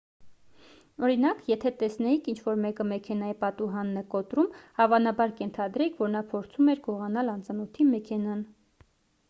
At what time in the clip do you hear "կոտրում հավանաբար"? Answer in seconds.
4.15-5.37